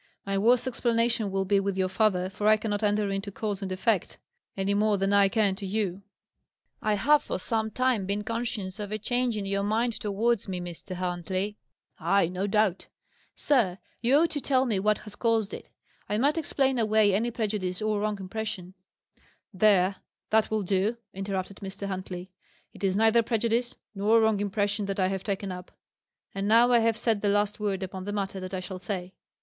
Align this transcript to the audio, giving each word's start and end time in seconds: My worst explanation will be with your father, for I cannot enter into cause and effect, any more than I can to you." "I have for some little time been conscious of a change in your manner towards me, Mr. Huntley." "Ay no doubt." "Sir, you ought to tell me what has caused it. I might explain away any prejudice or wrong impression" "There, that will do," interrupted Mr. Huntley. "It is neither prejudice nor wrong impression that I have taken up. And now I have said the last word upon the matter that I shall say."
My 0.25 0.35
worst 0.35 0.65
explanation 0.65 1.29
will 1.29 1.45
be 1.45 1.59
with 1.59 1.77
your 1.77 1.87
father, 1.87 2.27
for 2.27 2.47
I 2.47 2.57
cannot 2.57 2.81
enter 2.81 3.11
into 3.11 3.31
cause 3.31 3.61
and 3.61 3.71
effect, 3.71 4.17
any 4.57 4.73
more 4.73 4.97
than 4.97 5.13
I 5.13 5.29
can 5.29 5.55
to 5.57 5.65
you." 5.67 6.01
"I 6.81 6.95
have 6.95 7.21
for 7.21 7.37
some 7.37 7.67
little 7.67 7.75
time 7.75 8.07
been 8.07 8.23
conscious 8.23 8.79
of 8.79 8.91
a 8.91 8.97
change 8.97 9.37
in 9.37 9.45
your 9.45 9.61
manner 9.61 9.91
towards 9.91 10.47
me, 10.47 10.59
Mr. 10.59 10.95
Huntley." 10.95 11.59
"Ay 11.99 12.29
no 12.29 12.47
doubt." 12.47 12.87
"Sir, 13.35 13.77
you 14.01 14.15
ought 14.17 14.31
to 14.31 14.41
tell 14.41 14.65
me 14.65 14.79
what 14.79 14.97
has 14.97 15.15
caused 15.15 15.53
it. 15.53 15.69
I 16.09 16.17
might 16.17 16.35
explain 16.35 16.79
away 16.79 17.13
any 17.13 17.29
prejudice 17.29 17.79
or 17.79 17.99
wrong 17.99 18.17
impression" 18.19 18.73
"There, 19.63 19.97
that 20.31 20.49
will 20.49 20.63
do," 20.63 20.97
interrupted 21.13 21.57
Mr. 21.57 21.85
Huntley. 21.85 22.31
"It 22.73 22.83
is 22.83 22.97
neither 22.97 23.21
prejudice 23.21 23.75
nor 23.93 24.19
wrong 24.19 24.39
impression 24.39 24.87
that 24.87 24.99
I 24.99 25.09
have 25.09 25.23
taken 25.23 25.51
up. 25.51 25.69
And 26.33 26.47
now 26.47 26.71
I 26.71 26.79
have 26.79 26.97
said 26.97 27.21
the 27.21 27.29
last 27.29 27.59
word 27.59 27.83
upon 27.83 28.05
the 28.05 28.11
matter 28.11 28.39
that 28.39 28.55
I 28.55 28.61
shall 28.61 28.79
say." 28.79 29.13